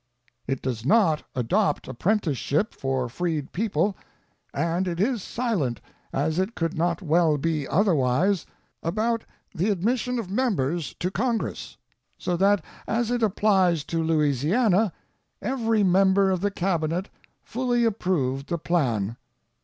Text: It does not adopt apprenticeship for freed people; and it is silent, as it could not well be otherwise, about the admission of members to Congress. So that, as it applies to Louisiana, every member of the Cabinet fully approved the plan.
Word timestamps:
It 0.47 0.63
does 0.63 0.83
not 0.83 1.21
adopt 1.35 1.87
apprenticeship 1.87 2.73
for 2.73 3.07
freed 3.07 3.51
people; 3.51 3.95
and 4.51 4.87
it 4.87 4.99
is 4.99 5.21
silent, 5.21 5.79
as 6.11 6.39
it 6.39 6.55
could 6.55 6.75
not 6.75 7.03
well 7.03 7.37
be 7.37 7.67
otherwise, 7.67 8.47
about 8.81 9.25
the 9.53 9.69
admission 9.69 10.17
of 10.17 10.27
members 10.27 10.95
to 10.95 11.11
Congress. 11.11 11.77
So 12.17 12.35
that, 12.37 12.65
as 12.87 13.11
it 13.11 13.21
applies 13.21 13.83
to 13.83 14.01
Louisiana, 14.01 14.91
every 15.39 15.83
member 15.83 16.31
of 16.31 16.41
the 16.41 16.49
Cabinet 16.49 17.09
fully 17.43 17.85
approved 17.85 18.49
the 18.49 18.57
plan. 18.57 19.17